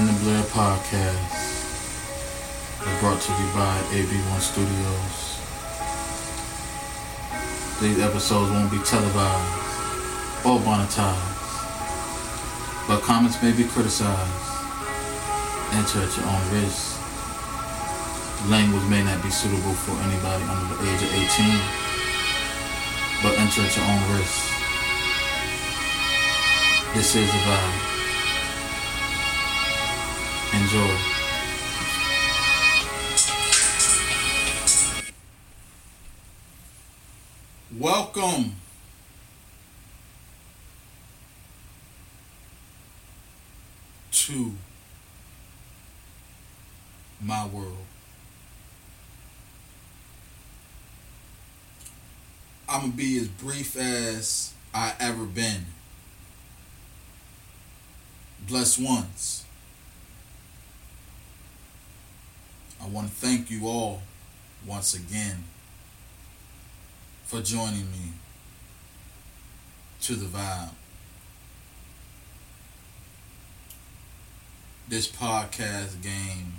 [0.00, 1.36] The Blair podcast
[2.80, 5.36] is brought to you by AB1 Studios.
[7.82, 11.36] These episodes won't be televised or monetized,
[12.88, 14.40] but comments may be criticized.
[15.76, 16.96] Enter at your own risk.
[18.48, 21.60] Language may not be suitable for anybody under the age of 18,
[23.22, 24.48] but enter at your own risk.
[26.94, 27.99] This is the vibe.
[30.52, 30.96] Enjoy.
[37.78, 38.56] Welcome.
[44.10, 44.52] To
[47.20, 47.76] my world.
[52.68, 55.66] I'm gonna be as brief as I ever been.
[58.46, 59.44] Blessed ones.
[62.82, 64.02] I want to thank you all
[64.66, 65.44] once again
[67.24, 68.12] for joining me
[70.02, 70.70] to the vibe.
[74.88, 76.54] This podcast game,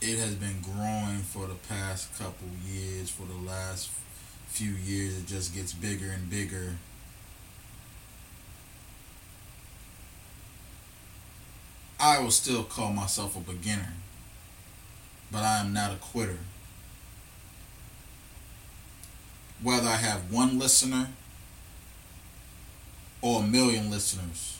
[0.00, 3.10] it has been growing for the past couple years.
[3.10, 3.90] For the last
[4.48, 6.76] few years, it just gets bigger and bigger.
[12.00, 13.92] I will still call myself a beginner,
[15.30, 16.38] but I am not a quitter.
[19.62, 21.08] Whether I have one listener
[23.20, 24.58] or a million listeners,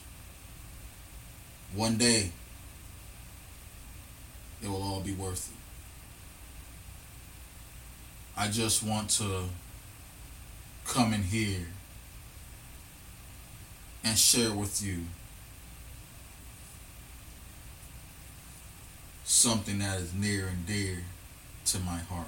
[1.73, 2.31] one day
[4.61, 5.57] it will all be worth it.
[8.39, 9.45] I just want to
[10.85, 11.67] come in here
[14.03, 15.05] and share with you
[19.31, 20.97] something that is near and dear
[21.65, 22.27] to my heart.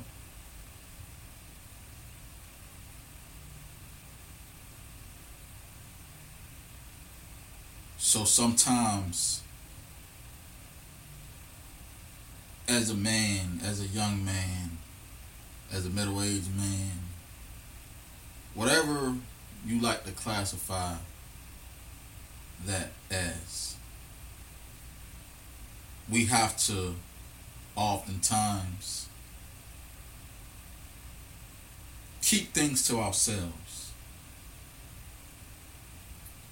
[7.98, 9.42] So sometimes,
[12.70, 14.78] as a man, as a young man,
[15.74, 17.00] as a middle aged man,
[18.54, 19.14] whatever
[19.66, 20.96] you like to classify
[22.66, 23.76] that as,
[26.10, 26.96] we have to
[27.76, 29.08] oftentimes
[32.22, 33.92] keep things to ourselves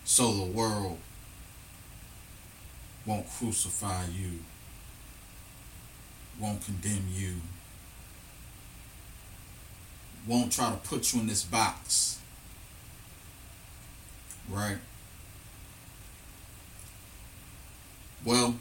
[0.03, 0.97] so the world
[3.05, 4.39] won't crucify you,
[6.39, 7.35] won't condemn you,
[10.27, 12.19] won't try to put you in this box.
[14.49, 14.77] Right?
[18.23, 18.55] Well,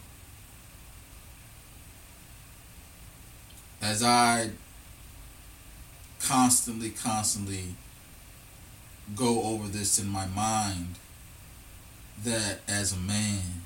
[3.83, 4.51] as I
[6.21, 7.75] constantly, constantly
[9.17, 10.97] go over this in my mind,
[12.25, 13.63] that as a man,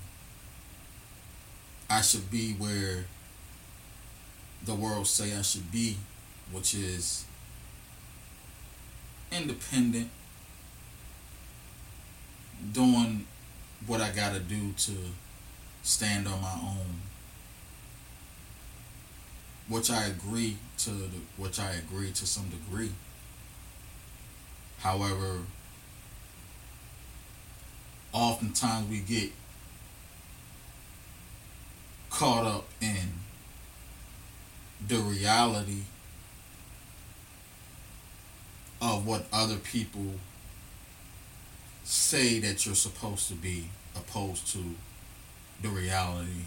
[1.90, 3.06] I should be where
[4.64, 5.96] the world say I should be,
[6.52, 7.24] which is
[9.30, 10.10] independent,
[12.72, 13.26] doing
[13.86, 14.92] what I gotta do to
[15.82, 17.02] stand on my own
[19.68, 22.90] which I agree to the, which I agree to some degree.
[24.78, 25.40] However,
[28.12, 29.30] oftentimes we get
[32.10, 33.08] caught up in
[34.86, 35.82] the reality
[38.82, 40.12] of what other people
[41.84, 44.58] say that you're supposed to be opposed to
[45.62, 46.44] the reality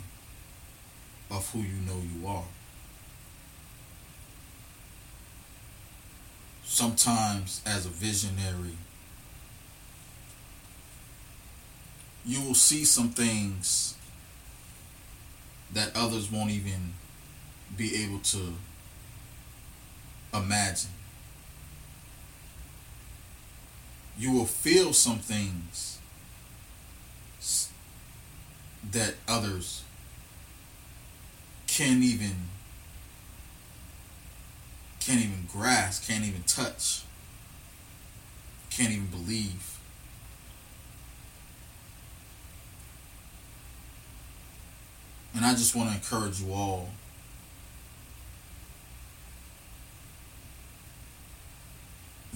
[1.32, 2.44] of who you know you are.
[6.68, 8.76] Sometimes as a visionary,
[12.26, 13.96] you will see some things
[15.74, 16.94] that others won't even
[17.76, 18.54] be able to
[20.34, 20.92] imagine.
[24.20, 26.00] You will feel some things
[28.92, 29.84] that others
[31.68, 32.36] can't even
[35.08, 37.04] can't even grasp, can't even touch,
[38.70, 39.80] can't even believe.
[45.34, 46.90] And I just want to encourage you all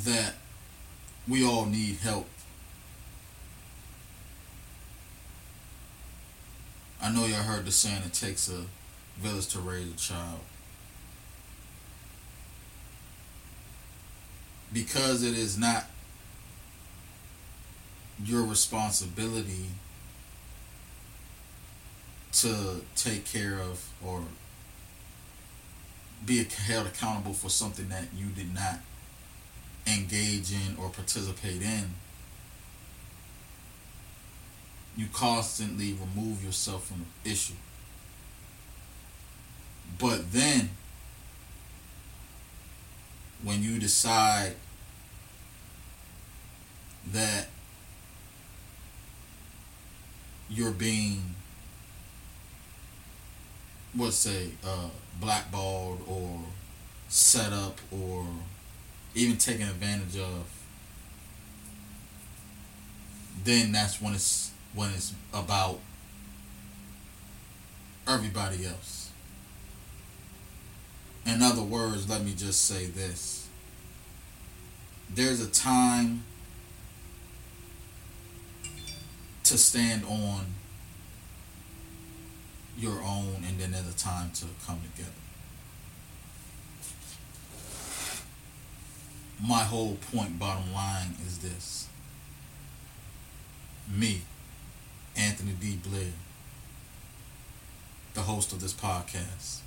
[0.06, 0.36] that
[1.28, 2.30] we all need help.
[7.02, 8.64] I know y'all heard the saying it takes a
[9.20, 10.40] village to raise a child.
[14.74, 15.86] Because it is not
[18.24, 19.68] your responsibility
[22.34, 24.24] to take care of or
[26.26, 28.80] be held accountable for something that you did not
[29.88, 31.96] engage in or participate in.
[34.96, 37.54] You constantly remove yourself from the issue.
[39.98, 40.70] But then,
[43.44, 44.54] when you decide
[47.12, 47.48] that
[50.50, 51.36] you're being
[53.98, 54.90] let's say uh,
[55.20, 56.40] blackballed or
[57.08, 58.26] set up or
[59.16, 60.48] even taken advantage of
[63.44, 65.80] then that's when it's when it's about
[68.08, 69.01] everybody else
[71.26, 73.48] in other words let me just say this
[75.14, 76.24] there's a time
[79.44, 80.46] to stand on
[82.78, 85.12] your own and then there's a time to come together.
[89.44, 91.88] My whole point, bottom line, is this.
[93.94, 94.22] Me,
[95.18, 95.78] Anthony D.
[95.84, 96.14] Blair,
[98.14, 99.60] the host of this podcast,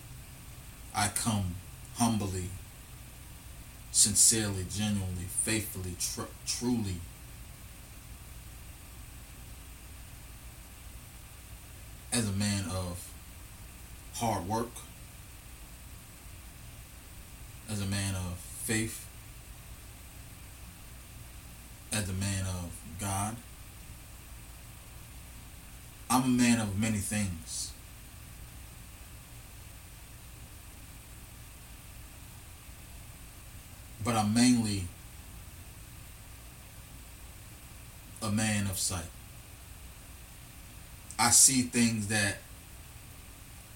[0.94, 1.56] I come
[1.96, 2.50] humbly,
[3.90, 6.96] sincerely, genuinely, faithfully, tr- truly
[12.12, 13.12] as a man of
[14.14, 14.70] hard work,
[17.68, 19.08] as a man of faith,
[21.92, 22.70] as a man of
[23.00, 23.34] God.
[26.08, 27.73] I'm a man of many things.
[34.04, 34.84] But I'm mainly
[38.22, 39.04] a man of sight.
[41.18, 42.38] I see things that,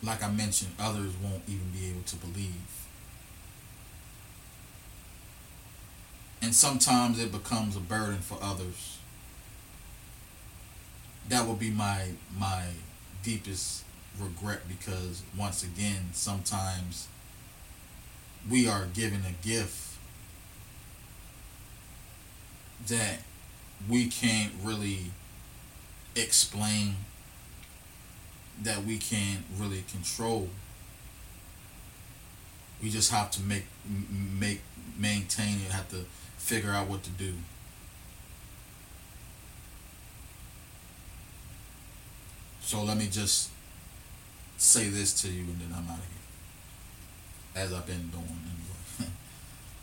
[0.03, 2.55] like I mentioned, others won't even be able to believe.
[6.43, 8.99] And sometimes it becomes a burden for others.
[11.29, 12.65] That will be my my
[13.23, 13.85] deepest
[14.19, 17.09] regret because once again, sometimes
[18.49, 19.88] we are given a gift
[22.87, 23.19] that
[23.89, 25.11] we can't really
[26.17, 26.97] explain
[28.63, 30.49] that we can't really control.
[32.83, 34.61] We just have to make make
[34.97, 36.05] maintain and have to
[36.37, 37.35] figure out what to do.
[42.61, 43.51] So let me just
[44.59, 47.63] say this to you and then I'm out of here.
[47.63, 48.78] As I've been doing anyway.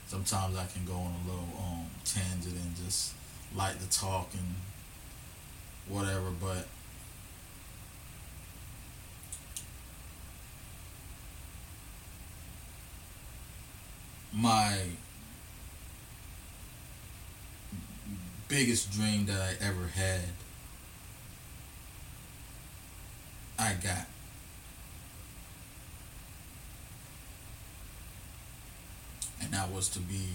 [0.07, 3.13] Sometimes I can go on a little um, tangent and just
[3.55, 4.55] like to talk and
[5.87, 6.67] whatever, but
[14.35, 14.77] my
[18.47, 20.21] biggest dream that I ever had,
[23.57, 24.14] I got.
[29.73, 30.27] Was to be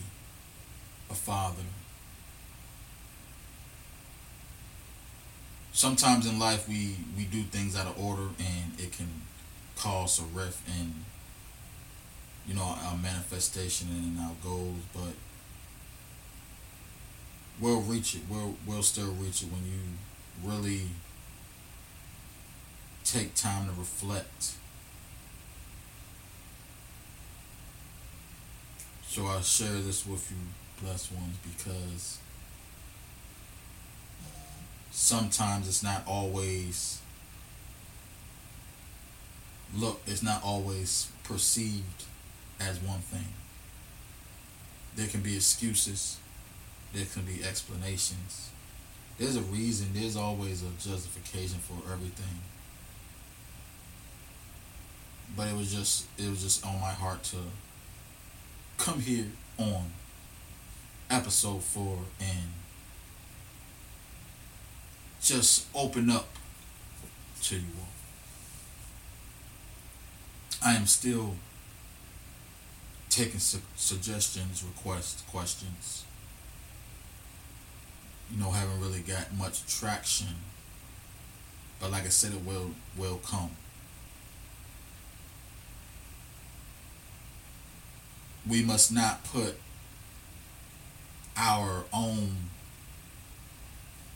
[1.11, 1.63] a father.
[5.73, 9.09] Sometimes in life we, we do things out of order and it can
[9.77, 11.05] cause a rift and
[12.47, 15.15] you know, our manifestation and our goals, but
[17.61, 18.23] we'll reach it.
[18.29, 20.89] We'll we'll still reach it when you really
[23.05, 24.55] take time to reflect.
[29.11, 30.37] So I share this with you,
[30.81, 32.19] blessed ones, because
[34.23, 34.29] uh,
[34.93, 37.01] sometimes it's not always
[39.77, 42.05] look, it's not always perceived
[42.61, 43.27] as one thing.
[44.95, 46.19] There can be excuses,
[46.95, 48.51] there can be explanations.
[49.19, 52.43] There's a reason, there's always a justification for everything.
[55.37, 57.39] But it was just it was just on my heart to
[58.81, 59.27] come here
[59.59, 59.85] on
[61.11, 62.49] episode 4 and
[65.21, 66.29] just open up
[67.43, 67.89] to you all.
[70.67, 71.35] I am still
[73.11, 76.05] taking su- suggestions, requests, questions.
[78.33, 80.29] You know, haven't really got much traction
[81.81, 83.51] But like I said, it will will come.
[88.49, 89.57] We must not put
[91.37, 92.37] our own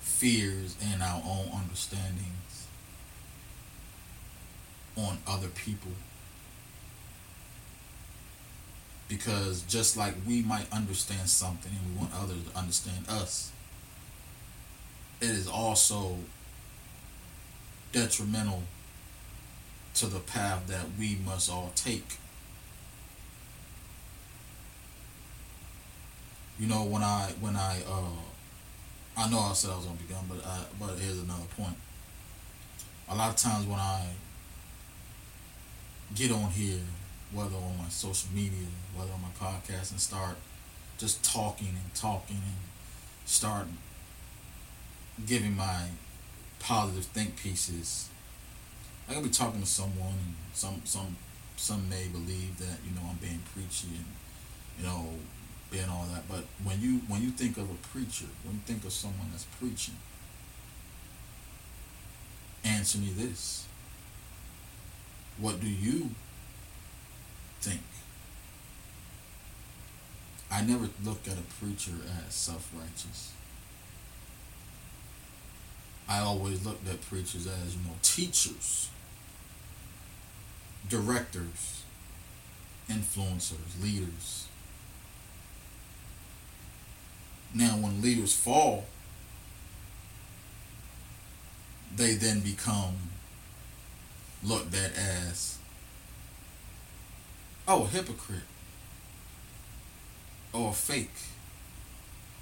[0.00, 2.66] fears and our own understandings
[4.97, 5.93] on other people.
[9.09, 13.52] Because just like we might understand something and we want others to understand us,
[15.21, 16.16] it is also
[17.93, 18.62] detrimental
[19.95, 22.19] to the path that we must all take.
[26.58, 28.20] You know, when I when I uh
[29.16, 31.76] I know I said I was gonna be done, but I, but here's another point.
[33.08, 34.06] A lot of times when I
[36.14, 36.80] get on here,
[37.32, 40.37] whether on my social media, whether on my podcast, and start
[40.99, 42.56] just talking and talking and
[43.25, 43.66] start
[45.26, 45.88] giving my
[46.61, 48.08] positive think pieces.
[49.08, 51.16] I can be talking to someone, and some some
[51.56, 54.06] some may believe that you know I'm being preachy and
[54.78, 55.08] you know
[55.78, 56.28] and all that.
[56.28, 59.45] But when you when you think of a preacher, when you think of someone that's
[59.61, 59.95] preaching,
[62.64, 63.66] answer me this.
[65.38, 66.11] What do you
[67.61, 67.81] think?
[70.50, 71.93] I never look at a preacher
[72.26, 73.33] as self righteous.
[76.09, 78.90] I always looked at preachers as, you know, teachers,
[80.88, 81.83] directors,
[82.88, 84.47] influencers, leaders
[87.54, 88.87] Now, when leaders fall,
[91.94, 92.96] they then become
[94.42, 95.58] looked at as,
[97.68, 98.40] oh, a hypocrite,
[100.52, 101.14] or a fake,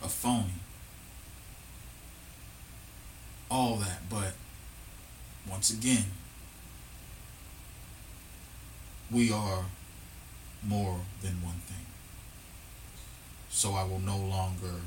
[0.02, 0.54] a phony,
[3.50, 4.08] all that.
[4.08, 4.32] But
[5.48, 6.06] once again,
[9.10, 9.66] we are
[10.62, 11.86] more than one thing.
[13.50, 14.80] So I will no longer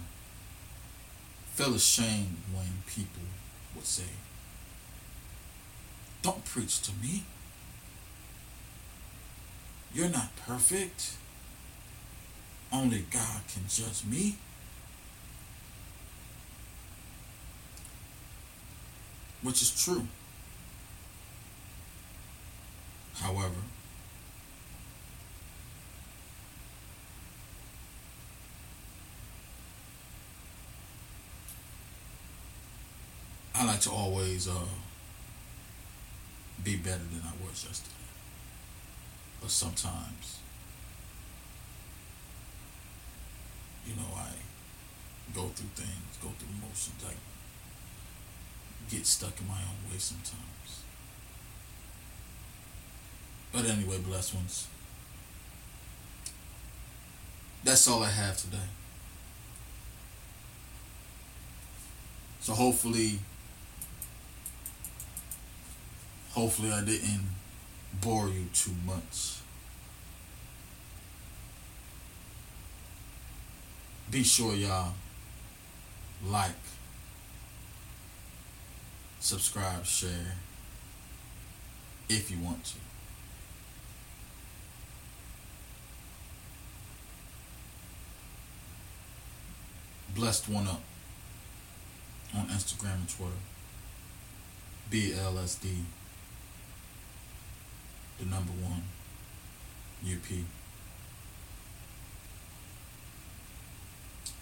[1.55, 3.23] feel ashamed when people
[3.75, 4.03] would say,
[6.21, 7.23] Don't preach to me.
[9.93, 11.13] You're not perfect.
[12.73, 14.35] Only God can judge me.
[19.41, 20.07] Which is true.
[23.13, 23.61] However,
[33.65, 34.53] I like to always uh,
[36.63, 37.95] be better than I was yesterday.
[39.41, 40.39] But sometimes,
[43.87, 44.29] you know, I
[45.33, 47.03] go through things, go through emotions.
[47.07, 47.13] I
[48.93, 50.83] get stuck in my own way sometimes.
[53.51, 54.67] But anyway, blessed ones.
[57.63, 58.69] That's all I have today.
[62.41, 63.21] So hopefully
[66.35, 67.29] Hopefully, I didn't
[68.01, 69.37] bore you too much.
[74.11, 74.91] Be sure y'all
[76.27, 76.51] like,
[79.21, 80.35] subscribe, share
[82.09, 82.75] if you want to.
[90.13, 90.81] Blessed one up
[92.35, 93.31] on Instagram and Twitter.
[94.91, 95.83] BLSD
[98.19, 98.83] the number one
[100.05, 100.29] UP.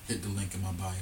[0.08, 0.94] Hit the link in my bio.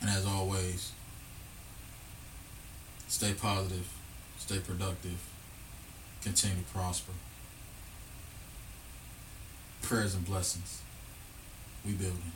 [0.00, 0.92] And as always,
[3.08, 3.88] stay positive,
[4.36, 5.18] stay productive,
[6.22, 7.12] continue to prosper.
[9.80, 10.82] Prayers and blessings.
[11.86, 12.32] We building.